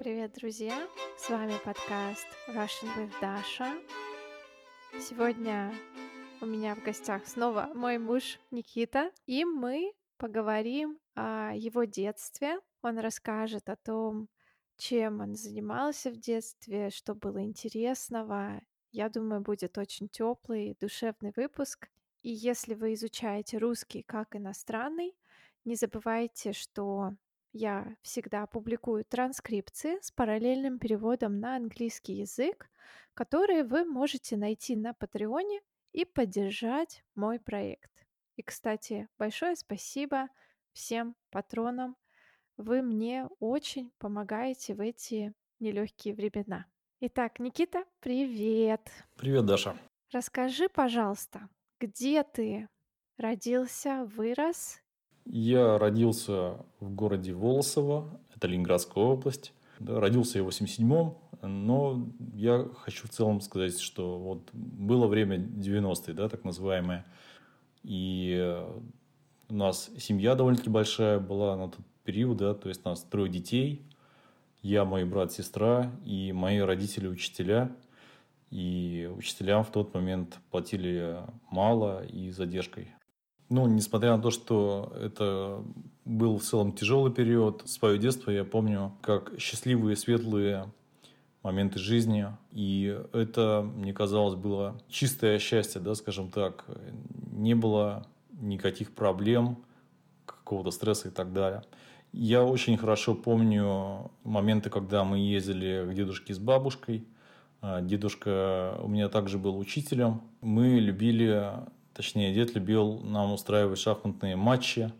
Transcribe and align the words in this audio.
Привет, 0.00 0.32
друзья! 0.32 0.88
С 1.18 1.28
вами 1.28 1.52
подкаст 1.62 2.26
Russian 2.48 2.88
with 2.96 3.12
Dasha. 3.20 3.86
Сегодня 4.98 5.74
у 6.40 6.46
меня 6.46 6.74
в 6.74 6.82
гостях 6.82 7.26
снова 7.26 7.70
мой 7.74 7.98
муж 7.98 8.40
Никита, 8.50 9.12
и 9.26 9.44
мы 9.44 9.92
поговорим 10.16 10.98
о 11.16 11.52
его 11.54 11.84
детстве. 11.84 12.60
Он 12.80 12.98
расскажет 12.98 13.68
о 13.68 13.76
том, 13.76 14.30
чем 14.78 15.20
он 15.20 15.34
занимался 15.34 16.10
в 16.10 16.16
детстве, 16.16 16.88
что 16.88 17.14
было 17.14 17.44
интересного. 17.44 18.62
Я 18.92 19.10
думаю, 19.10 19.42
будет 19.42 19.76
очень 19.76 20.08
теплый, 20.08 20.78
душевный 20.80 21.34
выпуск. 21.36 21.90
И 22.22 22.30
если 22.30 22.72
вы 22.72 22.94
изучаете 22.94 23.58
русский 23.58 24.02
как 24.02 24.34
иностранный, 24.34 25.14
не 25.66 25.74
забывайте, 25.74 26.54
что 26.54 27.10
я 27.52 27.96
всегда 28.02 28.46
публикую 28.46 29.04
транскрипции 29.04 29.98
с 30.00 30.10
параллельным 30.10 30.78
переводом 30.78 31.40
на 31.40 31.56
английский 31.56 32.14
язык, 32.14 32.70
которые 33.14 33.64
вы 33.64 33.84
можете 33.84 34.36
найти 34.36 34.76
на 34.76 34.94
Патреоне 34.94 35.60
и 35.92 36.04
поддержать 36.04 37.04
мой 37.14 37.40
проект. 37.40 37.90
И, 38.36 38.42
кстати, 38.42 39.08
большое 39.18 39.56
спасибо 39.56 40.28
всем 40.72 41.16
патронам. 41.30 41.96
Вы 42.56 42.82
мне 42.82 43.28
очень 43.38 43.90
помогаете 43.98 44.74
в 44.74 44.80
эти 44.80 45.34
нелегкие 45.58 46.14
времена. 46.14 46.66
Итак, 47.00 47.38
Никита, 47.40 47.84
привет. 48.00 48.90
Привет, 49.16 49.46
Даша. 49.46 49.76
Расскажи, 50.12 50.68
пожалуйста, 50.68 51.48
где 51.78 52.22
ты 52.22 52.68
родился, 53.16 54.04
вырос 54.04 54.80
я 55.24 55.78
родился 55.78 56.56
в 56.80 56.90
городе 56.94 57.32
Волосово, 57.32 58.20
это 58.34 58.48
Ленинградская 58.48 59.04
область. 59.04 59.52
Родился 59.78 60.38
я 60.38 60.44
в 60.44 60.48
87-м, 60.48 61.14
но 61.42 62.06
я 62.34 62.68
хочу 62.78 63.06
в 63.06 63.10
целом 63.10 63.40
сказать, 63.40 63.78
что 63.80 64.18
вот 64.18 64.48
было 64.52 65.06
время 65.06 65.36
90-е, 65.38 66.14
да, 66.14 66.28
так 66.28 66.44
называемое. 66.44 67.06
И 67.82 68.58
у 69.48 69.54
нас 69.54 69.90
семья 69.98 70.34
довольно-таки 70.34 70.68
большая 70.68 71.18
была 71.18 71.56
на 71.56 71.68
тот 71.68 71.80
период, 72.04 72.36
да, 72.36 72.54
то 72.54 72.68
есть 72.68 72.82
у 72.84 72.90
нас 72.90 73.02
трое 73.02 73.30
детей, 73.30 73.82
я, 74.62 74.84
мой 74.84 75.04
брат, 75.04 75.32
сестра 75.32 75.90
и 76.04 76.32
мои 76.32 76.58
родители 76.58 77.08
учителя. 77.08 77.74
И 78.50 79.08
учителям 79.16 79.62
в 79.64 79.70
тот 79.70 79.94
момент 79.94 80.38
платили 80.50 81.18
мало 81.50 82.04
и 82.04 82.30
задержкой. 82.30 82.88
Ну, 83.50 83.66
несмотря 83.66 84.16
на 84.16 84.22
то, 84.22 84.30
что 84.30 84.92
это 84.98 85.62
был 86.04 86.38
в 86.38 86.42
целом 86.42 86.72
тяжелый 86.72 87.12
период, 87.12 87.68
свое 87.68 87.98
детство 87.98 88.30
я 88.30 88.44
помню 88.44 88.92
как 89.02 89.32
счастливые, 89.40 89.96
светлые 89.96 90.72
моменты 91.42 91.80
жизни. 91.80 92.28
И 92.52 92.96
это, 93.12 93.68
мне 93.74 93.92
казалось, 93.92 94.36
было 94.36 94.80
чистое 94.88 95.40
счастье, 95.40 95.80
да, 95.80 95.96
скажем 95.96 96.30
так. 96.30 96.64
Не 97.32 97.54
было 97.54 98.06
никаких 98.30 98.92
проблем, 98.92 99.58
какого-то 100.26 100.70
стресса 100.70 101.08
и 101.08 101.10
так 101.10 101.32
далее. 101.32 101.64
Я 102.12 102.44
очень 102.44 102.76
хорошо 102.76 103.16
помню 103.16 104.12
моменты, 104.22 104.70
когда 104.70 105.02
мы 105.02 105.18
ездили 105.18 105.88
к 105.90 105.94
дедушке 105.94 106.34
с 106.34 106.38
бабушкой. 106.38 107.04
А, 107.62 107.80
дедушка 107.80 108.78
у 108.80 108.86
меня 108.86 109.08
также 109.08 109.38
был 109.38 109.58
учителем. 109.58 110.22
Мы 110.40 110.78
любили 110.78 111.52
Точнее, 112.00 112.32
дед 112.32 112.54
любил 112.54 113.00
нам 113.00 113.34
устраивать 113.34 113.78
шахматные 113.78 114.34
матчи. 114.34 114.90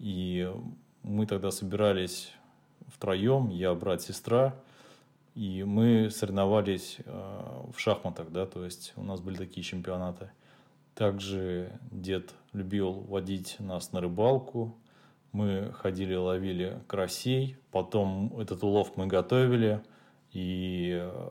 И 0.00 0.52
мы 1.04 1.26
тогда 1.26 1.52
собирались 1.52 2.32
втроем, 2.88 3.50
я, 3.50 3.72
брат, 3.72 4.02
сестра. 4.02 4.52
И 5.36 5.62
мы 5.62 6.10
соревновались 6.10 6.96
э, 7.04 7.62
в 7.72 7.78
шахматах, 7.78 8.32
да, 8.32 8.46
то 8.46 8.64
есть 8.64 8.94
у 8.96 9.04
нас 9.04 9.20
были 9.20 9.36
такие 9.36 9.62
чемпионаты. 9.62 10.32
Также 10.96 11.70
дед 11.92 12.34
любил 12.52 12.90
водить 12.90 13.54
нас 13.60 13.92
на 13.92 14.00
рыбалку. 14.00 14.74
Мы 15.30 15.70
ходили, 15.72 16.16
ловили 16.16 16.80
карасей. 16.88 17.58
Потом 17.70 18.36
этот 18.40 18.64
улов 18.64 18.96
мы 18.96 19.06
готовили. 19.06 19.84
И 20.32 20.98
э, 21.00 21.28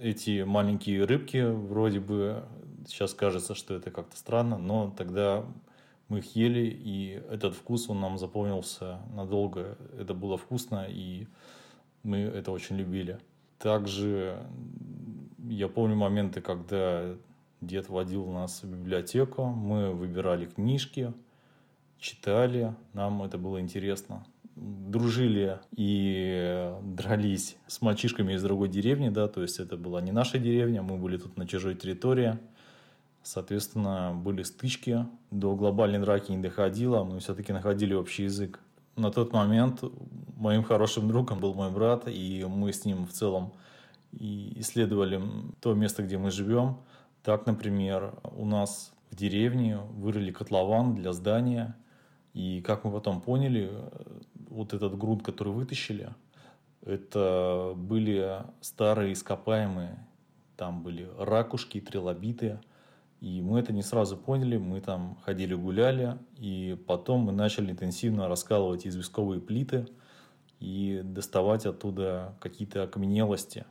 эти 0.00 0.42
маленькие 0.42 1.04
рыбки 1.04 1.38
вроде 1.38 2.00
бы 2.00 2.42
Сейчас 2.86 3.14
кажется, 3.14 3.54
что 3.54 3.74
это 3.74 3.90
как-то 3.90 4.16
странно, 4.16 4.58
но 4.58 4.92
тогда 4.96 5.44
мы 6.08 6.18
их 6.18 6.36
ели, 6.36 6.66
и 6.66 7.22
этот 7.30 7.54
вкус, 7.54 7.88
он 7.88 8.00
нам 8.00 8.18
запомнился 8.18 8.98
надолго. 9.14 9.78
Это 9.98 10.14
было 10.14 10.36
вкусно, 10.36 10.86
и 10.88 11.26
мы 12.02 12.18
это 12.18 12.52
очень 12.52 12.76
любили. 12.76 13.18
Также 13.58 14.38
я 15.38 15.68
помню 15.68 15.96
моменты, 15.96 16.40
когда 16.40 17.14
дед 17.60 17.88
водил 17.88 18.26
нас 18.26 18.62
в 18.62 18.68
библиотеку, 18.68 19.46
мы 19.46 19.92
выбирали 19.92 20.44
книжки, 20.44 21.14
читали, 21.98 22.74
нам 22.92 23.22
это 23.22 23.38
было 23.38 23.60
интересно. 23.60 24.26
Дружили 24.56 25.58
и 25.72 26.70
дрались 26.82 27.56
с 27.66 27.80
мальчишками 27.80 28.34
из 28.34 28.42
другой 28.42 28.68
деревни, 28.68 29.08
да, 29.08 29.26
то 29.26 29.40
есть 29.42 29.58
это 29.58 29.76
была 29.76 30.02
не 30.02 30.12
наша 30.12 30.38
деревня, 30.38 30.82
мы 30.82 30.98
были 30.98 31.16
тут 31.16 31.38
на 31.38 31.48
чужой 31.48 31.74
территории– 31.74 32.38
Соответственно, 33.24 34.12
были 34.14 34.42
стычки. 34.42 35.06
До 35.30 35.56
глобальной 35.56 35.98
драки 35.98 36.30
не 36.30 36.42
доходило, 36.42 37.04
мы 37.04 37.20
все-таки 37.20 37.54
находили 37.54 37.94
общий 37.94 38.24
язык. 38.24 38.60
На 38.96 39.10
тот 39.10 39.32
момент 39.32 39.82
моим 40.36 40.62
хорошим 40.62 41.08
другом 41.08 41.40
был 41.40 41.54
мой 41.54 41.70
брат, 41.70 42.06
и 42.06 42.44
мы 42.46 42.70
с 42.70 42.84
ним 42.84 43.06
в 43.06 43.12
целом 43.12 43.54
исследовали 44.12 45.22
то 45.60 45.72
место, 45.72 46.02
где 46.02 46.18
мы 46.18 46.30
живем. 46.30 46.76
Так, 47.22 47.46
например, 47.46 48.14
у 48.36 48.44
нас 48.44 48.92
в 49.10 49.16
деревне 49.16 49.78
вырыли 49.78 50.30
котлован 50.30 50.94
для 50.94 51.14
здания, 51.14 51.74
и 52.34 52.60
как 52.60 52.84
мы 52.84 52.92
потом 52.92 53.22
поняли, 53.22 53.72
вот 54.50 54.74
этот 54.74 54.98
грунт, 54.98 55.22
который 55.22 55.54
вытащили, 55.54 56.10
это 56.82 57.72
были 57.74 58.42
старые 58.60 59.14
ископаемые, 59.14 60.06
там 60.58 60.82
были 60.82 61.08
ракушки, 61.18 61.80
трилобиты– 61.80 62.60
и 63.20 63.40
мы 63.40 63.60
это 63.60 63.72
не 63.72 63.82
сразу 63.82 64.16
поняли, 64.16 64.56
мы 64.58 64.80
там 64.80 65.16
ходили 65.24 65.54
гуляли, 65.54 66.18
и 66.36 66.78
потом 66.86 67.22
мы 67.22 67.32
начали 67.32 67.70
интенсивно 67.70 68.28
раскалывать 68.28 68.86
известковые 68.86 69.40
плиты 69.40 69.86
и 70.60 71.00
доставать 71.04 71.66
оттуда 71.66 72.36
какие-то 72.40 72.82
окаменелости. 72.82 73.64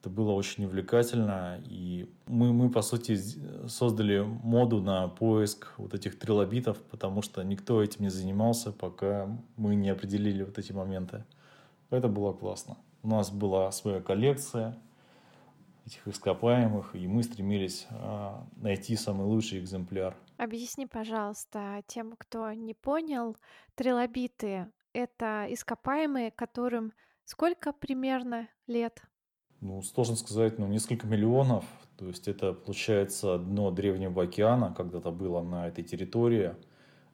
Это 0.00 0.10
было 0.10 0.32
очень 0.32 0.64
увлекательно, 0.64 1.60
и 1.64 2.08
мы, 2.26 2.52
мы, 2.52 2.70
по 2.70 2.80
сути, 2.80 3.18
создали 3.66 4.20
моду 4.20 4.80
на 4.80 5.08
поиск 5.08 5.72
вот 5.78 5.94
этих 5.94 6.18
трилобитов, 6.18 6.78
потому 6.90 7.22
что 7.22 7.42
никто 7.42 7.82
этим 7.82 8.02
не 8.02 8.10
занимался, 8.10 8.70
пока 8.70 9.28
мы 9.56 9.74
не 9.74 9.90
определили 9.90 10.44
вот 10.44 10.58
эти 10.58 10.72
моменты. 10.72 11.24
Это 11.90 12.08
было 12.08 12.32
классно. 12.32 12.76
У 13.02 13.08
нас 13.08 13.30
была 13.30 13.72
своя 13.72 14.00
коллекция, 14.00 14.78
этих 15.86 16.06
ископаемых, 16.08 16.96
и 16.96 17.06
мы 17.06 17.22
стремились 17.22 17.86
а, 17.90 18.44
найти 18.56 18.96
самый 18.96 19.26
лучший 19.26 19.60
экземпляр. 19.60 20.16
Объясни, 20.36 20.86
пожалуйста, 20.86 21.82
тем, 21.86 22.14
кто 22.18 22.52
не 22.52 22.74
понял, 22.74 23.36
трилобиты— 23.76 24.70
это 24.92 25.46
ископаемые, 25.48 26.32
которым 26.32 26.92
сколько 27.24 27.72
примерно 27.72 28.48
лет? 28.66 29.02
Ну, 29.60 29.80
сложно 29.82 30.16
сказать, 30.16 30.58
ну, 30.58 30.66
несколько 30.66 31.06
миллионов. 31.06 31.64
То 31.96 32.08
есть 32.08 32.28
это, 32.28 32.52
получается, 32.52 33.38
дно 33.38 33.70
Древнего 33.70 34.24
океана 34.24 34.74
когда-то 34.76 35.10
было 35.10 35.40
на 35.40 35.68
этой 35.68 35.84
территории. 35.84 36.56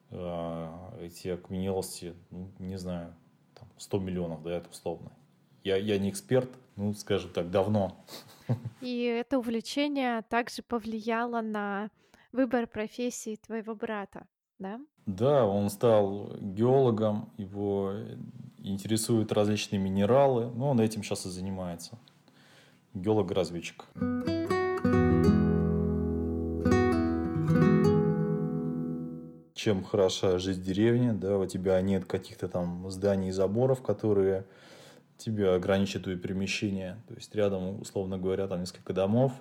А, 0.09 0.97
эти 0.99 1.27
окаменелости, 1.29 2.15
ну, 2.31 2.51
не 2.57 2.77
знаю, 2.77 3.13
там 3.53 3.69
100 3.77 3.99
миллионов, 3.99 4.41
да, 4.43 4.57
это 4.57 4.69
условно. 4.69 5.11
Я, 5.63 5.77
я 5.77 5.97
не 5.99 6.09
эксперт, 6.09 6.49
ну, 6.75 6.93
скажем 6.93 7.31
так, 7.31 7.51
давно. 7.51 7.95
И 8.81 9.03
это 9.03 9.37
увлечение 9.39 10.21
также 10.23 10.61
повлияло 10.61 11.41
на 11.41 11.89
выбор 12.31 12.67
профессии 12.67 13.35
твоего 13.35 13.75
брата, 13.75 14.25
да? 14.59 14.79
Да, 15.05 15.45
он 15.45 15.69
стал 15.69 16.35
геологом, 16.39 17.29
его 17.37 17.93
интересуют 18.57 19.31
различные 19.31 19.79
минералы, 19.79 20.49
но 20.51 20.69
он 20.69 20.79
этим 20.79 21.03
сейчас 21.03 21.25
и 21.25 21.29
занимается. 21.29 21.97
Геолог-разведчик. 22.93 23.85
Чем 29.53 29.83
хороша 29.83 30.39
жизнь 30.39 30.61
в 30.61 30.63
деревне, 30.63 31.13
да, 31.13 31.37
у 31.37 31.45
тебя 31.45 31.79
нет 31.81 32.05
каких-то 32.05 32.47
там 32.47 32.89
зданий 32.89 33.29
и 33.29 33.31
заборов, 33.31 33.81
которые 33.81 34.45
тебя 35.17 35.55
ограничит 35.55 36.03
твои 36.03 36.15
перемещения. 36.15 36.97
То 37.07 37.15
есть 37.15 37.33
рядом, 37.35 37.81
условно 37.81 38.17
говоря, 38.17 38.47
там 38.47 38.59
несколько 38.59 38.93
домов, 38.93 39.33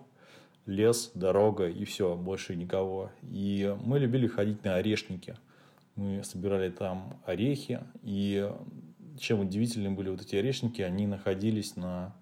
лес, 0.66 1.10
дорога 1.14 1.68
и 1.68 1.84
все, 1.84 2.14
больше 2.14 2.56
никого. 2.56 3.10
И 3.22 3.76
мы 3.84 3.98
любили 3.98 4.26
ходить 4.26 4.64
на 4.64 4.76
орешники. 4.76 5.36
Мы 5.96 6.24
собирали 6.24 6.70
там 6.70 7.20
орехи, 7.26 7.80
и 8.02 8.50
чем 9.18 9.40
удивительны 9.40 9.90
были 9.90 10.08
вот 10.08 10.22
эти 10.22 10.36
орешники, 10.36 10.80
они 10.80 11.06
находились 11.06 11.76
на 11.76 12.14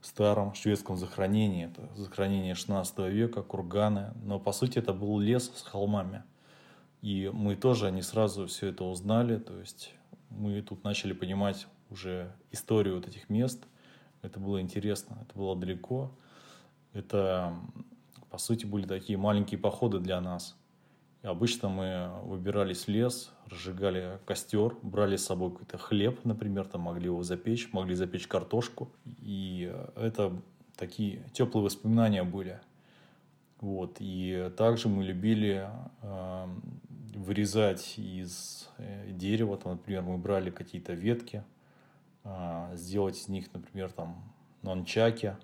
старом 0.00 0.54
шведском 0.54 0.96
захоронении. 0.96 1.66
Это 1.66 1.88
захоронение 1.96 2.54
16 2.54 2.98
века, 3.10 3.42
курганы. 3.42 4.12
Но, 4.22 4.38
по 4.38 4.52
сути, 4.52 4.78
это 4.78 4.92
был 4.92 5.18
лес 5.18 5.50
с 5.54 5.62
холмами. 5.62 6.22
И 7.02 7.30
мы 7.32 7.56
тоже 7.56 7.90
не 7.90 8.02
сразу 8.02 8.46
все 8.46 8.68
это 8.68 8.84
узнали. 8.84 9.38
То 9.38 9.58
есть 9.58 9.94
мы 10.30 10.60
тут 10.62 10.84
начали 10.84 11.12
понимать 11.12 11.66
уже 11.94 12.32
историю 12.50 12.96
вот 12.96 13.08
этих 13.08 13.30
мест. 13.30 13.64
Это 14.22 14.38
было 14.38 14.60
интересно, 14.60 15.18
это 15.22 15.38
было 15.38 15.56
далеко. 15.56 16.10
Это, 16.92 17.54
по 18.30 18.38
сути, 18.38 18.66
были 18.66 18.86
такие 18.86 19.16
маленькие 19.16 19.58
походы 19.58 19.98
для 20.00 20.20
нас. 20.20 20.56
И 21.22 21.26
обычно 21.26 21.68
мы 21.68 22.10
выбирались 22.24 22.84
в 22.84 22.88
лес, 22.88 23.32
разжигали 23.46 24.18
костер, 24.26 24.76
брали 24.82 25.16
с 25.16 25.24
собой 25.24 25.50
какой-то 25.52 25.78
хлеб, 25.78 26.20
например, 26.24 26.66
там 26.66 26.82
могли 26.82 27.06
его 27.06 27.22
запечь, 27.22 27.72
могли 27.72 27.94
запечь 27.94 28.26
картошку. 28.26 28.90
И 29.22 29.74
это 29.96 30.32
такие 30.76 31.24
теплые 31.32 31.64
воспоминания 31.64 32.24
были. 32.24 32.60
Вот. 33.60 33.96
И 34.00 34.50
также 34.56 34.88
мы 34.88 35.04
любили 35.04 35.70
э, 36.02 36.46
вырезать 37.14 37.94
из 37.96 38.68
э, 38.78 39.10
дерева, 39.10 39.56
там, 39.56 39.72
например, 39.72 40.02
мы 40.02 40.18
брали 40.18 40.50
какие-то 40.50 40.92
ветки, 40.92 41.44
сделать 42.74 43.18
из 43.18 43.28
них, 43.28 43.52
например, 43.52 43.92
там 43.92 44.32
нончаки, 44.62 45.36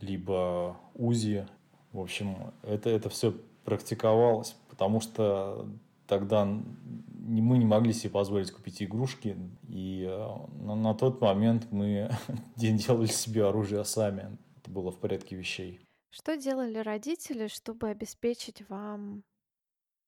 либо 0.00 0.76
узи. 0.94 1.46
В 1.92 2.00
общем, 2.00 2.52
это, 2.62 2.90
это 2.90 3.08
все 3.08 3.34
практиковалось, 3.64 4.56
потому 4.68 5.00
что 5.00 5.68
тогда 6.06 6.44
мы 6.44 7.58
не 7.58 7.64
могли 7.64 7.92
себе 7.92 8.10
позволить 8.10 8.50
купить 8.50 8.82
игрушки, 8.82 9.36
и 9.68 10.06
э, 10.06 10.64
на, 10.64 10.74
на 10.74 10.94
тот 10.94 11.20
момент 11.20 11.68
мы 11.70 12.10
делали 12.56 13.06
себе 13.06 13.46
оружие 13.46 13.84
сами. 13.84 14.36
Это 14.58 14.70
было 14.70 14.90
в 14.90 14.98
порядке 14.98 15.36
вещей. 15.36 15.80
Что 16.10 16.36
делали 16.36 16.78
родители, 16.78 17.48
чтобы 17.48 17.88
обеспечить 17.88 18.68
вам 18.68 19.24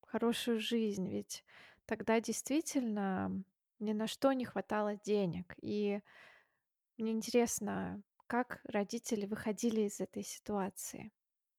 хорошую 0.05 0.59
жизнь? 0.59 1.07
Ведь 1.09 1.43
тогда 1.85 2.21
действительно 2.21 3.43
ни 3.79 3.93
на 3.93 4.07
что 4.07 4.33
не 4.33 4.45
хватало 4.45 4.95
денег. 4.95 5.55
И 5.61 5.99
мне 6.97 7.11
интересно, 7.11 8.01
как 8.27 8.59
родители 8.65 9.25
выходили 9.25 9.81
из 9.81 9.99
этой 9.99 10.23
ситуации? 10.23 11.11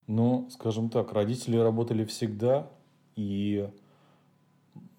Ну, 0.06 0.49
скажем 0.50 0.88
так, 0.91 1.12
родители 1.12 1.56
работали 1.56 2.05
всегда, 2.05 2.70
и 3.15 3.70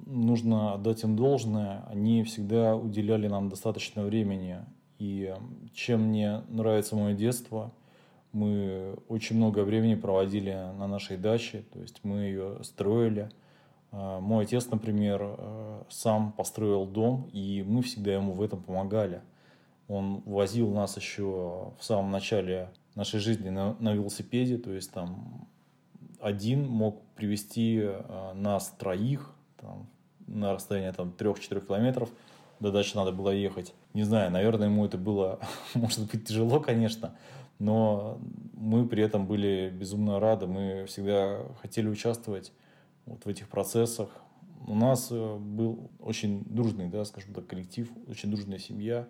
нужно 0.06 0.74
отдать 0.74 1.04
им 1.04 1.16
должное, 1.16 1.84
они 1.88 2.24
всегда 2.24 2.76
уделяли 2.76 3.28
нам 3.28 3.50
достаточно 3.50 4.04
времени. 4.04 4.60
И 4.98 5.34
чем 5.74 6.10
мне 6.10 6.42
нравится 6.50 6.96
мое 6.96 7.14
детство, 7.14 7.74
мы 8.32 8.98
очень 9.08 9.38
много 9.38 9.64
времени 9.64 9.96
проводили 9.96 10.52
на 10.52 10.88
нашей 10.88 11.18
даче, 11.18 11.64
то 11.74 11.80
есть 11.80 12.02
мы 12.04 12.20
ее 12.22 12.64
строили. 12.64 13.32
А, 13.92 14.20
мой 14.20 14.46
отец, 14.46 14.68
например, 14.68 15.22
э, 15.22 15.84
сам 15.90 16.32
построил 16.32 16.86
дом, 16.86 17.30
и 17.34 17.64
мы 17.68 17.82
всегда 17.82 18.14
ему 18.14 18.34
в 18.34 18.42
этом 18.42 18.62
помогали. 18.62 19.22
Он 19.88 20.22
возил 20.26 20.72
нас 20.72 20.96
еще 20.98 21.74
в 21.80 21.84
самом 21.84 22.12
начале 22.12 22.70
нашей 22.96 23.20
жизни 23.20 23.50
на, 23.50 23.76
на 23.80 23.94
велосипеде, 23.94 24.58
то 24.58 24.72
есть 24.72 24.92
там 24.92 25.48
один 26.20 26.68
мог 26.68 27.02
привести 27.16 27.80
э, 27.82 28.34
нас 28.34 28.74
троих 28.78 29.34
там, 29.58 29.88
на 30.28 30.54
расстояние 30.54 30.92
там 30.94 31.14
3-4 31.18 31.66
километров. 31.66 32.10
До 32.60 32.72
дачи 32.72 32.96
надо 32.96 33.12
было 33.12 33.30
ехать. 33.30 33.74
Не 33.94 34.04
знаю, 34.04 34.32
наверное, 34.32 34.68
ему 34.68 34.86
это 34.86 34.98
было, 34.98 35.40
может 35.74 36.12
быть, 36.12 36.28
тяжело, 36.28 36.60
конечно, 36.60 37.16
но 37.58 38.20
мы 38.54 38.88
при 38.88 39.04
этом 39.04 39.26
были 39.26 39.70
безумно 39.74 40.20
рады. 40.20 40.46
Мы 40.46 40.86
всегда 40.88 41.40
хотели 41.62 41.88
участвовать 41.88 42.52
вот 43.06 43.26
в 43.26 43.28
этих 43.28 43.50
процессах. 43.50 44.10
У 44.68 44.76
нас 44.76 45.10
э, 45.12 45.38
был 45.38 45.90
очень 46.00 46.44
дружный, 46.46 46.88
да, 46.88 47.06
скажем 47.06 47.34
так, 47.34 47.48
коллектив, 47.48 47.90
очень 48.08 48.30
дружная 48.30 48.60
семья. 48.60 49.08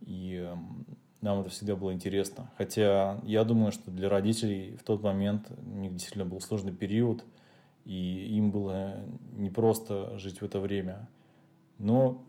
И 0.00 0.36
эм, 0.36 0.86
нам 1.20 1.40
это 1.40 1.50
всегда 1.50 1.76
было 1.76 1.92
интересно. 1.92 2.50
Хотя 2.56 3.20
я 3.24 3.44
думаю, 3.44 3.72
что 3.72 3.90
для 3.90 4.08
родителей 4.08 4.76
в 4.76 4.82
тот 4.82 5.02
момент 5.02 5.50
у 5.58 5.76
них 5.78 5.92
действительно 5.92 6.24
был 6.24 6.40
сложный 6.40 6.72
период, 6.72 7.24
и 7.84 8.34
им 8.36 8.50
было 8.50 8.96
непросто 9.36 10.18
жить 10.18 10.40
в 10.40 10.44
это 10.44 10.60
время. 10.60 11.08
Но 11.78 12.22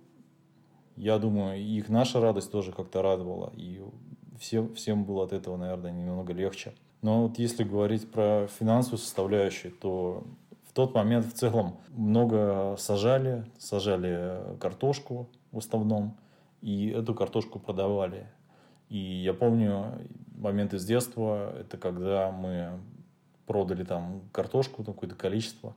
я 0.96 1.18
думаю, 1.18 1.62
их 1.62 1.90
наша 1.90 2.20
радость 2.20 2.52
тоже 2.52 2.72
как-то 2.72 3.02
радовала, 3.02 3.52
и 3.56 3.82
всем, 4.40 4.74
всем 4.76 5.06
было 5.06 5.24
от 5.24 5.34
этого, 5.34 5.58
наверное, 5.58 5.92
немного 5.92 6.34
легче. 6.34 6.74
Но 7.02 7.24
вот 7.24 7.40
если 7.40 7.64
говорить 7.64 8.12
про 8.12 8.48
финансовую 8.60 9.00
составляющую, 9.00 9.72
то 9.72 10.24
в 10.72 10.74
тот 10.74 10.96
момент 10.96 11.26
в 11.26 11.34
целом 11.34 11.82
много 11.90 12.76
сажали, 12.78 13.44
сажали 13.60 14.58
картошку 14.58 15.28
в 15.52 15.58
основном, 15.58 16.16
и 16.62 16.88
эту 16.88 17.14
картошку 17.14 17.60
продавали. 17.60 18.26
И 18.88 18.98
я 18.98 19.34
помню 19.34 20.00
момент 20.34 20.74
из 20.74 20.86
детства, 20.86 21.54
это 21.60 21.78
когда 21.78 22.32
мы 22.32 22.80
продали 23.48 23.84
там 23.84 24.22
картошку, 24.32 24.86
какое-то 24.86 25.16
количество, 25.18 25.76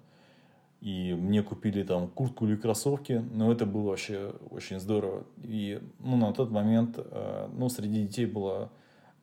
и 0.81 1.13
мне 1.13 1.43
купили 1.43 1.83
там 1.83 2.07
куртку 2.07 2.47
или 2.47 2.55
кроссовки, 2.55 3.25
но 3.33 3.51
это 3.51 3.67
было 3.67 3.89
вообще 3.89 4.33
очень 4.51 4.79
здорово. 4.79 5.25
И 5.43 5.83
ну, 5.99 6.17
на 6.17 6.33
тот 6.33 6.53
момент 6.53 6.99
э, 6.99 7.49
ну, 7.53 7.69
среди 7.69 8.07
детей 8.07 8.27
было 8.27 8.71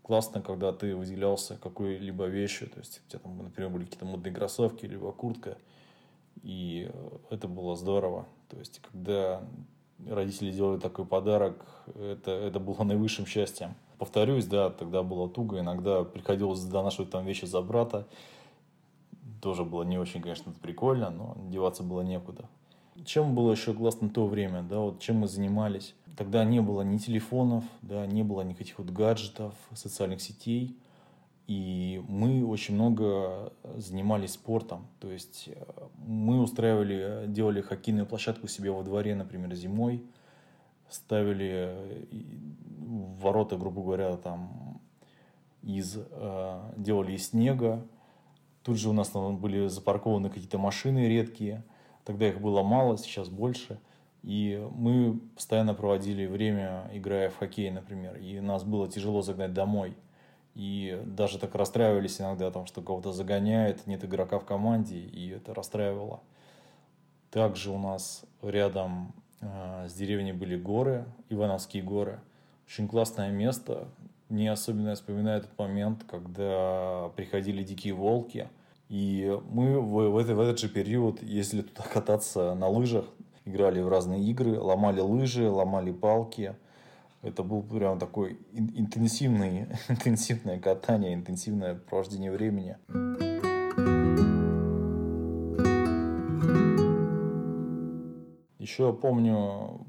классно, 0.03 0.41
когда 0.41 0.71
ты 0.73 0.95
выделялся 0.95 1.57
какой-либо 1.57 2.25
вещью, 2.25 2.69
то 2.69 2.79
есть 2.79 3.01
у 3.05 3.09
тебя 3.09 3.19
там, 3.19 3.37
например, 3.37 3.69
были 3.69 3.85
какие-то 3.85 4.05
модные 4.05 4.33
кроссовки, 4.33 4.85
либо 4.85 5.11
куртка, 5.11 5.57
и 6.43 6.91
это 7.29 7.47
было 7.47 7.75
здорово. 7.75 8.25
То 8.49 8.57
есть, 8.57 8.79
когда 8.79 9.43
родители 10.07 10.51
делали 10.51 10.79
такой 10.79 11.05
подарок, 11.05 11.65
это, 11.95 12.31
это 12.31 12.59
было 12.59 12.83
наивысшим 12.83 13.25
счастьем. 13.25 13.75
Повторюсь, 13.97 14.45
да, 14.45 14.69
тогда 14.71 15.03
было 15.03 15.29
туго, 15.29 15.59
иногда 15.59 16.03
приходилось 16.03 16.63
донашивать 16.63 17.11
там 17.11 17.25
вещи 17.25 17.45
за 17.45 17.61
брата. 17.61 18.07
Тоже 19.41 19.63
было 19.63 19.83
не 19.83 19.99
очень, 19.99 20.21
конечно, 20.21 20.51
прикольно, 20.61 21.09
но 21.09 21.37
деваться 21.49 21.83
было 21.83 22.01
некуда. 22.01 22.49
Чем 23.05 23.35
было 23.35 23.51
еще 23.51 23.73
классно 23.73 24.09
то 24.09 24.27
время, 24.27 24.63
да, 24.63 24.79
вот 24.79 24.99
чем 24.99 25.17
мы 25.17 25.27
занимались. 25.27 25.95
Тогда 26.17 26.43
не 26.43 26.61
было 26.61 26.81
ни 26.81 26.97
телефонов, 26.97 27.63
да, 27.81 28.05
не 28.05 28.23
было 28.23 28.41
никаких 28.41 28.77
вот 28.79 28.89
гаджетов, 28.89 29.55
социальных 29.73 30.21
сетей. 30.21 30.77
И 31.47 32.01
мы 32.07 32.45
очень 32.45 32.75
много 32.75 33.51
занимались 33.75 34.33
спортом. 34.33 34.87
То 34.99 35.11
есть 35.11 35.49
э, 35.53 35.63
мы 35.97 36.39
устраивали, 36.41 37.25
делали 37.27 37.61
хоккейную 37.61 38.05
площадку 38.05 38.47
себе 38.47 38.71
во 38.71 38.83
дворе, 38.83 39.15
например, 39.15 39.53
зимой. 39.55 40.03
Ставили 40.89 41.51
э, 41.51 42.05
ворота, 43.19 43.57
грубо 43.57 43.81
говоря, 43.81 44.15
там 44.17 44.79
из, 45.61 45.97
э, 45.97 46.71
делали 46.77 47.13
из 47.13 47.29
снега. 47.29 47.85
Тут 48.63 48.77
же 48.77 48.89
у 48.89 48.93
нас 48.93 49.09
там 49.09 49.37
были 49.37 49.67
запаркованы 49.67 50.29
какие-то 50.29 50.57
машины 50.57 51.07
редкие. 51.07 51.63
Тогда 52.05 52.27
их 52.27 52.41
было 52.41 52.63
мало, 52.63 52.97
сейчас 52.97 53.29
больше. 53.29 53.79
И 54.23 54.63
мы 54.75 55.19
постоянно 55.35 55.73
проводили 55.73 56.25
время, 56.25 56.89
играя 56.93 57.29
в 57.29 57.37
хоккей, 57.37 57.71
например. 57.71 58.17
И 58.17 58.39
нас 58.39 58.63
было 58.63 58.87
тяжело 58.87 59.21
загнать 59.21 59.53
домой– 59.53 59.95
и 60.53 61.01
даже 61.05 61.39
так 61.39 61.55
расстраивались 61.55 62.19
иногда, 62.19 62.51
там, 62.51 62.65
что 62.65 62.81
кого-то 62.81 63.13
загоняет, 63.13 63.87
нет 63.87 64.03
игрока 64.03 64.37
в 64.39 64.45
команде, 64.45 64.99
и 64.99 65.29
это 65.29 65.53
расстраивало. 65.53 66.21
Также 67.29 67.71
у 67.71 67.77
нас 67.77 68.25
рядом 68.41 69.13
э, 69.39 69.87
с 69.87 69.93
деревней 69.93 70.33
были 70.33 70.57
горы, 70.57 71.05
Ивановские 71.29 71.83
горы. 71.83 72.19
Очень 72.65 72.89
классное 72.89 73.31
место. 73.31 73.87
Мне 74.27 74.51
особенно 74.51 74.89
я 74.89 74.95
вспоминаю 74.95 75.39
этот 75.39 75.57
момент, 75.57 76.03
когда 76.03 77.09
приходили 77.15 77.63
дикие 77.63 77.93
волки. 77.93 78.49
И 78.91 79.35
мы 79.49 79.79
в, 79.79 80.11
в, 80.11 80.17
этот, 80.17 80.35
в 80.35 80.39
этот 80.39 80.59
же 80.59 80.69
период 80.69 81.23
ездили 81.23 81.63
туда 81.63 81.83
кататься 81.93 82.53
на 82.53 82.67
лыжах, 82.67 83.05
играли 83.45 83.81
в 83.81 83.89
разные 83.89 84.23
игры, 84.23 84.59
ломали 84.59 84.99
лыжи, 84.99 85.49
ломали 85.49 85.91
палки– 85.91 86.55
это 87.21 87.43
был 87.43 87.61
прям 87.61 87.99
такой 87.99 88.39
интенсивный, 88.51 89.67
интенсивное 89.89 90.59
катание, 90.59 91.13
интенсивное 91.13 91.75
провождение 91.75 92.31
времени. 92.31 92.77
Еще 98.57 98.91
помню, 98.93 99.85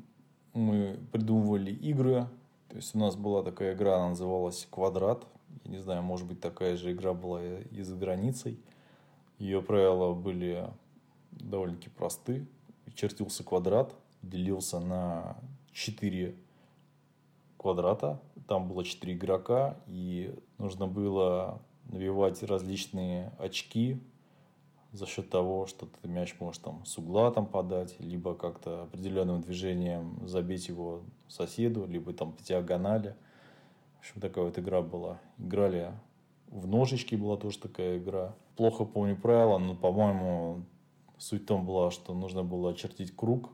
мы 0.53 0.99
придумывали 1.11 1.71
игры. 1.71 2.27
То 2.69 2.77
есть 2.77 2.95
у 2.95 2.99
нас 2.99 3.17
была 3.17 3.43
такая 3.43 3.75
игра, 3.75 3.97
она 3.97 4.11
называлась 4.11 4.67
«Квадрат». 4.71 5.27
Я 5.65 5.71
не 5.71 5.79
знаю, 5.79 6.03
может 6.03 6.27
быть, 6.27 6.41
такая 6.41 6.77
же 6.77 6.93
игра 6.93 7.15
была 7.15 7.43
и 7.43 7.83
за 7.83 7.97
границей. 7.97 8.59
Ее 9.43 9.61
правила 9.61 10.15
были 10.15 10.71
довольно-таки 11.33 11.91
просты. 11.91 12.47
Чертился 12.95 13.43
квадрат, 13.43 13.93
делился 14.23 14.79
на 14.79 15.37
четыре 15.73 16.37
квадрата, 17.57 18.23
там 18.47 18.69
было 18.69 18.85
четыре 18.85 19.15
игрока, 19.15 19.77
и 19.89 20.33
нужно 20.59 20.87
было 20.87 21.61
навивать 21.87 22.41
различные 22.45 23.33
очки 23.37 24.01
за 24.93 25.07
счет 25.07 25.29
того, 25.29 25.67
что 25.67 25.87
ты 25.87 26.07
мяч 26.07 26.37
можешь 26.39 26.63
там 26.63 26.85
с 26.85 26.97
угла 26.97 27.33
там 27.33 27.47
подать, 27.47 27.99
либо 27.99 28.37
как-то 28.37 28.85
определенным 28.85 29.41
движением 29.41 30.25
забить 30.29 30.69
его 30.69 31.03
соседу, 31.27 31.85
либо 31.89 32.13
там 32.13 32.31
по 32.31 32.45
диагонали. 32.45 33.17
В 33.97 33.99
общем, 33.99 34.21
такая 34.21 34.45
вот 34.45 34.57
игра 34.57 34.83
была. 34.83 35.19
Играли 35.37 35.91
в 36.47 36.69
ножички 36.69 37.17
была 37.17 37.37
тоже 37.37 37.59
такая 37.59 37.99
игра. 37.99 38.37
Плохо 38.57 38.85
помню 38.85 39.17
правила, 39.17 39.59
но, 39.59 39.75
по-моему, 39.75 40.65
суть 41.19 41.43
в 41.43 41.47
том 41.47 41.65
была, 41.65 41.91
что 41.91 42.15
нужно 42.15 42.43
было 42.43 42.71
очертить 42.71 43.15
круг, 43.15 43.51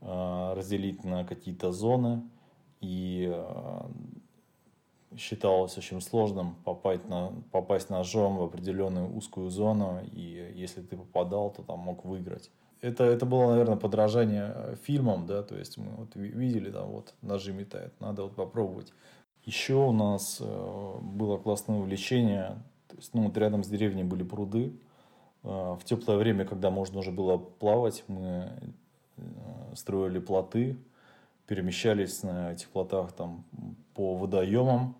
а, 0.00 0.54
разделить 0.54 1.04
на 1.04 1.24
какие-то 1.24 1.72
зоны, 1.72 2.22
и 2.80 3.30
а, 3.32 3.90
считалось 5.16 5.76
очень 5.78 6.00
сложным 6.00 6.56
попасть, 6.64 7.08
на, 7.08 7.32
попасть 7.52 7.90
ножом 7.90 8.36
в 8.38 8.42
определенную 8.42 9.14
узкую 9.14 9.50
зону, 9.50 10.00
и 10.12 10.52
если 10.54 10.82
ты 10.82 10.96
попадал, 10.96 11.50
то 11.50 11.62
там 11.62 11.80
мог 11.80 12.04
выиграть. 12.04 12.50
Это, 12.82 13.04
это 13.04 13.24
было, 13.24 13.50
наверное, 13.50 13.76
подражание 13.76 14.76
фильмам, 14.82 15.26
да, 15.26 15.42
то 15.42 15.56
есть 15.56 15.78
мы 15.78 15.90
вот 15.96 16.14
видели, 16.14 16.70
там 16.70 16.90
вот 16.90 17.14
ножи 17.22 17.52
метают, 17.52 17.98
надо 18.00 18.24
вот 18.24 18.34
попробовать. 18.36 18.92
Еще 19.44 19.74
у 19.74 19.92
нас 19.92 20.38
э, 20.40 20.98
было 21.00 21.38
классное 21.38 21.78
увлечение, 21.78 22.62
то 22.88 22.96
есть, 22.96 23.14
ну, 23.14 23.24
вот 23.24 23.36
рядом 23.36 23.64
с 23.64 23.68
деревней 23.68 24.04
были 24.04 24.22
пруды. 24.22 24.72
Э, 25.42 25.76
в 25.78 25.84
теплое 25.84 26.16
время, 26.16 26.44
когда 26.44 26.70
можно 26.70 26.98
уже 27.00 27.10
было 27.10 27.36
плавать, 27.36 28.04
мы 28.08 28.52
э, 29.16 29.22
строили 29.74 30.18
плоты, 30.18 30.76
перемещались 31.46 32.22
на 32.22 32.52
этих 32.52 32.68
плотах 32.70 33.12
там 33.12 33.44
по 33.94 34.14
водоемам. 34.14 34.96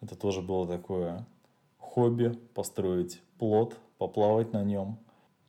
Это 0.00 0.16
тоже 0.16 0.42
было 0.42 0.66
такое 0.66 1.24
хобби, 1.78 2.30
построить 2.54 3.22
плот, 3.38 3.76
поплавать 3.98 4.52
на 4.52 4.64
нем 4.64 4.98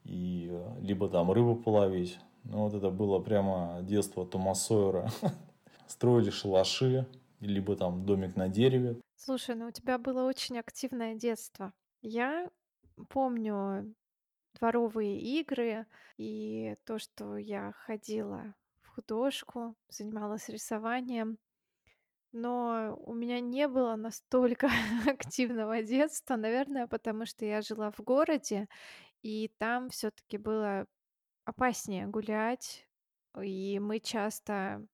и 0.03 0.51
либо 0.81 1.07
там 1.09 1.31
рыбу 1.31 1.55
половить. 1.55 2.19
Ну 2.43 2.63
вот 2.63 2.73
это 2.73 2.89
было 2.89 3.19
прямо 3.19 3.79
детство 3.81 4.25
Тома 4.25 4.53
Сойера. 4.53 5.09
Строили 5.87 6.29
шалаши, 6.29 7.07
либо 7.45 7.75
там 7.75 8.05
домик 8.05 8.35
на 8.35 8.49
дереве. 8.49 8.99
Слушай, 9.15 9.55
ну 9.55 9.67
у 9.67 9.71
тебя 9.71 9.97
было 9.97 10.23
очень 10.23 10.57
активное 10.57 11.15
детство. 11.15 11.73
Я 12.01 12.49
помню 13.09 13.93
дворовые 14.59 15.19
игры 15.19 15.85
и 16.17 16.75
то, 16.85 16.99
что 16.99 17.37
я 17.37 17.73
ходила 17.85 18.55
в 18.81 18.89
художку, 18.89 19.75
занималась 19.89 20.49
рисованием. 20.49 21.37
Но 22.31 22.95
у 23.05 23.13
меня 23.13 23.39
не 23.39 23.67
было 23.67 23.95
настолько 23.95 24.67
активного 25.07 25.83
детства, 25.83 26.35
наверное, 26.35 26.87
потому 26.87 27.25
что 27.25 27.45
я 27.45 27.61
жила 27.61 27.91
в 27.91 27.99
городе, 27.99 28.67
и 29.21 29.51
там 29.59 29.89
все-таки 29.89 30.37
было 30.37 30.87
опаснее 31.45 32.07
гулять, 32.07 32.87
и 33.41 33.79
мы 33.79 33.99
часто 33.99 34.85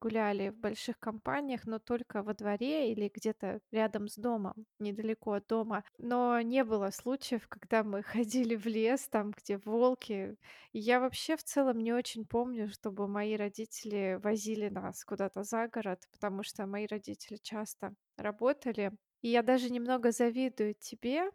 гуляли 0.00 0.50
в 0.50 0.58
больших 0.58 0.98
компаниях, 0.98 1.66
но 1.66 1.78
только 1.78 2.22
во 2.22 2.34
дворе 2.34 2.92
или 2.92 3.10
где-то 3.12 3.60
рядом 3.70 4.08
с 4.08 4.16
домом, 4.16 4.66
недалеко 4.78 5.32
от 5.32 5.46
дома. 5.46 5.84
Но 5.98 6.40
не 6.40 6.64
было 6.64 6.90
случаев, 6.90 7.48
когда 7.48 7.82
мы 7.84 8.02
ходили 8.04 8.56
в 8.56 8.66
лес, 8.66 9.08
там, 9.08 9.32
где 9.32 9.58
волки. 9.58 10.36
И 10.72 10.78
я 10.78 11.00
вообще 11.00 11.36
в 11.36 11.44
целом 11.44 11.78
не 11.78 11.92
очень 11.92 12.26
помню, 12.26 12.68
чтобы 12.68 13.08
мои 13.08 13.36
родители 13.36 14.18
возили 14.22 14.68
нас 14.68 15.04
куда-то 15.04 15.42
за 15.42 15.68
город, 15.68 16.02
потому 16.12 16.42
что 16.42 16.66
мои 16.66 16.86
родители 16.86 17.36
часто 17.42 17.94
работали. 18.16 18.92
И 19.22 19.28
я 19.28 19.42
даже 19.42 19.70
немного 19.70 20.12
завидую 20.12 20.74
тебе 20.74 21.30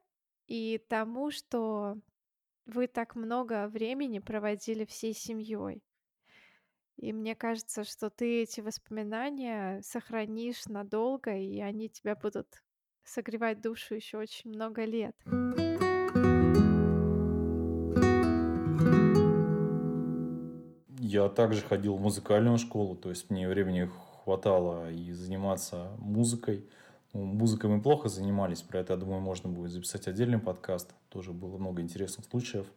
и 0.48 0.78
тому, 0.90 1.32
что 1.32 1.98
вы 2.66 2.88
так 2.88 3.16
много 3.16 3.68
времени 3.68 4.20
проводили 4.20 4.86
всей 4.86 5.14
семьей. 5.14 5.82
И 7.02 7.14
мне 7.14 7.34
кажется, 7.34 7.84
что 7.84 8.12
ты 8.12 8.44
эти 8.44 8.62
воспоминания 8.62 9.82
сохранишь 9.82 10.68
надолго, 10.68 11.36
и 11.36 11.60
они 11.60 11.90
тебя 11.90 12.16
будут 12.16 12.48
согревать 13.04 13.60
душу 13.60 13.96
еще 13.96 14.20
очень 14.20 14.52
много 14.52 14.86
лет. 14.86 15.16
Я 21.00 21.28
также 21.30 21.62
ходил 21.62 21.96
в 21.96 22.02
музыкальную 22.02 22.60
школу, 22.60 22.96
то 22.96 23.10
есть 23.10 23.32
мне 23.32 23.50
времени 23.50 23.90
хватало 24.24 24.92
и 24.92 25.12
заниматься 25.12 25.90
музыкой. 25.98 26.70
Ну, 27.14 27.24
музыкой 27.24 27.72
мы 27.72 27.82
плохо 27.82 28.10
занимались, 28.10 28.62
про 28.62 28.80
это, 28.80 28.94
я 28.94 29.00
думаю, 29.00 29.22
можно 29.22 29.50
будет 29.50 29.72
записать 29.72 30.08
отдельный 30.08 30.38
подкаст. 30.38 30.94
Тоже 31.10 31.34
было 31.34 31.58
много 31.58 31.82
интересных 31.82 32.28
случаев. 32.28 32.68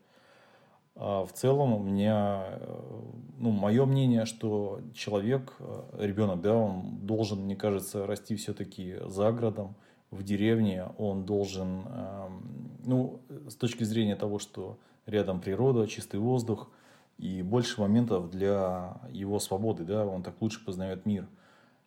А 0.96 1.26
в 1.26 1.32
целом 1.32 1.72
у 1.72 1.78
меня, 1.80 2.44
э, 2.50 3.02
ну, 3.38 3.50
мое 3.50 3.84
мнение, 3.84 4.26
что 4.26 4.80
человек, 4.94 5.54
э, 5.58 5.82
ребенок, 5.98 6.40
да, 6.40 6.54
он 6.54 6.98
должен, 7.02 7.40
мне 7.40 7.56
кажется, 7.56 8.06
расти 8.06 8.36
все-таки 8.36 8.96
за 9.06 9.32
городом, 9.32 9.74
в 10.14 10.22
деревне. 10.22 10.86
Он 10.98 11.24
должен, 11.24 11.82
эм, 11.86 12.78
ну, 12.84 13.20
с 13.48 13.56
точки 13.56 13.84
зрения 13.84 14.16
того, 14.16 14.38
что 14.38 14.78
рядом 15.06 15.40
природа, 15.40 15.86
чистый 15.88 16.20
воздух 16.20 16.70
и 17.18 17.42
больше 17.42 17.80
моментов 17.80 18.30
для 18.30 19.00
его 19.10 19.38
свободы, 19.40 19.84
да, 19.84 20.06
он 20.06 20.22
так 20.22 20.40
лучше 20.40 20.64
познает 20.64 21.06
мир. 21.06 21.26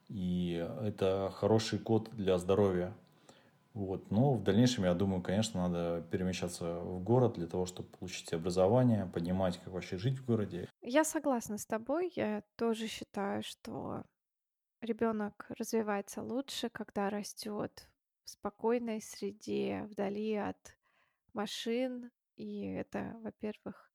И 0.09 0.65
это 0.81 1.31
хороший 1.33 1.79
код 1.79 2.09
для 2.13 2.37
здоровья. 2.37 2.93
Вот. 3.77 4.09
Но 4.09 4.33
в 4.33 4.43
дальнейшем, 4.43 4.85
я 4.85 4.95
думаю, 4.95 5.21
конечно, 5.21 5.69
надо 5.69 6.01
перемещаться 6.09 6.79
в 6.79 6.99
город 7.03 7.33
для 7.33 7.45
того, 7.45 7.67
чтобы 7.67 7.89
получить 7.89 8.33
образование, 8.33 9.05
понимать, 9.05 9.59
как 9.59 9.71
вообще 9.71 9.97
жить 9.97 10.17
в 10.17 10.25
городе. 10.25 10.67
Я 10.81 11.03
согласна 11.03 11.59
с 11.59 11.65
тобой. 11.67 12.11
Я 12.15 12.41
тоже 12.55 12.87
считаю, 12.87 13.43
что 13.43 14.03
ребенок 14.81 15.45
развивается 15.59 16.23
лучше, 16.23 16.69
когда 16.69 17.11
растет 17.11 17.87
в 18.23 18.31
спокойной 18.31 18.99
среде, 18.99 19.83
вдали 19.91 20.33
от 20.33 20.75
машин. 21.33 22.09
И 22.35 22.65
это, 22.73 23.15
во-первых, 23.21 23.91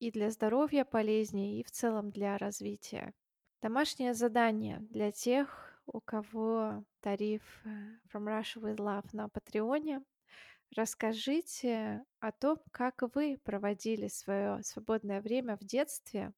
и 0.00 0.10
для 0.10 0.30
здоровья 0.30 0.84
полезнее, 0.84 1.60
и 1.60 1.62
в 1.62 1.70
целом 1.70 2.10
для 2.10 2.36
развития. 2.36 3.14
Домашнее 3.62 4.12
задание 4.12 4.80
для 4.90 5.12
тех, 5.12 5.67
у 5.92 6.00
кого 6.00 6.84
тариф 7.00 7.42
From 8.12 8.26
Russia 8.26 8.60
with 8.60 8.76
Love 8.76 9.08
на 9.12 9.28
Патреоне. 9.28 10.02
Расскажите 10.76 12.04
о 12.20 12.30
том, 12.30 12.58
как 12.70 13.02
вы 13.14 13.38
проводили 13.42 14.08
свое 14.08 14.62
свободное 14.62 15.22
время 15.22 15.56
в 15.56 15.64
детстве, 15.64 16.32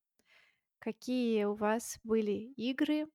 какие 0.79 1.45
у 1.45 1.55
вас 1.55 1.99
были 2.05 2.53
игры 2.57 3.09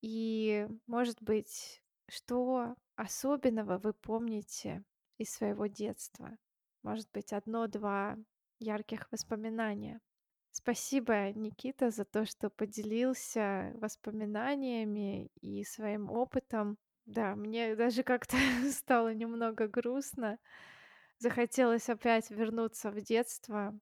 и, 0.00 0.68
может 0.86 1.20
быть, 1.20 1.82
что 2.08 2.76
особенного 2.94 3.78
вы 3.78 3.92
помните 3.92 4.84
из 5.18 5.30
своего 5.30 5.66
детства. 5.66 6.38
Может 6.82 7.10
быть, 7.10 7.32
одно-два 7.32 8.16
ярких 8.60 9.10
воспоминания. 9.10 10.00
Спасибо, 10.58 11.30
Никита, 11.34 11.92
за 11.92 12.04
то, 12.04 12.26
что 12.26 12.50
поделился 12.50 13.70
воспоминаниями 13.76 15.30
и 15.40 15.62
своим 15.62 16.10
опытом. 16.10 16.78
Да, 17.06 17.36
мне 17.36 17.76
даже 17.76 18.02
как-то 18.02 18.36
стало 18.72 19.14
немного 19.14 19.68
грустно. 19.68 20.40
Захотелось 21.18 21.88
опять 21.88 22.30
вернуться 22.30 22.90
в 22.90 23.00
детство, 23.00 23.78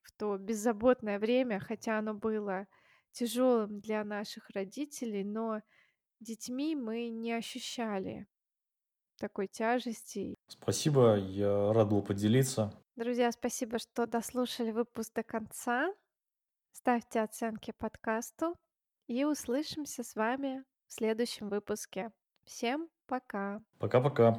в 0.00 0.12
то 0.12 0.38
беззаботное 0.38 1.18
время, 1.18 1.60
хотя 1.60 1.98
оно 1.98 2.14
было 2.14 2.66
тяжелым 3.10 3.80
для 3.80 4.02
наших 4.02 4.48
родителей, 4.48 5.24
но 5.24 5.60
детьми 6.20 6.74
мы 6.74 7.10
не 7.10 7.32
ощущали 7.34 8.26
такой 9.18 9.46
тяжести. 9.46 10.36
Спасибо, 10.48 11.16
я 11.16 11.74
рад 11.74 11.90
был 11.90 12.00
поделиться. 12.00 12.81
Друзья, 12.94 13.32
спасибо, 13.32 13.78
что 13.78 14.06
дослушали 14.06 14.70
выпуск 14.70 15.14
до 15.14 15.22
конца. 15.22 15.94
Ставьте 16.72 17.22
оценки 17.22 17.72
подкасту 17.72 18.54
и 19.06 19.24
услышимся 19.24 20.04
с 20.04 20.14
вами 20.14 20.62
в 20.88 20.92
следующем 20.92 21.48
выпуске. 21.48 22.12
Всем 22.44 22.90
пока. 23.06 23.62
Пока-пока. 23.78 24.38